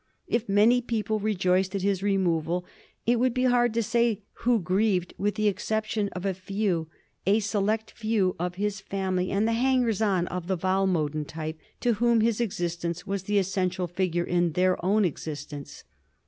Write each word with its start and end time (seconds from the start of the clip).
If 0.25 0.49
many 0.49 0.81
people 0.81 1.19
re 1.19 1.35
joiced 1.35 1.75
at 1.75 1.83
his 1.83 2.01
removal, 2.01 2.65
it 3.05 3.19
would 3.19 3.35
be 3.35 3.43
hard 3.43 3.71
to 3.75 3.83
say 3.83 4.23
who 4.41 4.59
grieved 4.59 5.13
with 5.19 5.35
the 5.35 5.47
exception 5.47 6.09
of 6.13 6.25
a 6.25 6.33
few, 6.33 6.87
a 7.27 7.39
select 7.39 7.91
few, 7.91 8.35
of 8.39 8.55
his 8.55 8.81
family 8.81 9.29
and 9.31 9.47
the 9.47 9.53
hangers 9.53 10.01
on 10.01 10.25
of 10.29 10.47
the 10.47 10.57
Walmoden 10.57 11.25
type, 11.27 11.59
to 11.81 11.93
whom 12.01 12.21
his 12.21 12.41
existence 12.41 13.05
was 13.05 13.21
the 13.25 13.37
essential 13.37 13.85
figure 13.85 14.23
in 14.25 14.53
their 14.53 14.83
own 14.83 15.05
existence. 15.05 15.83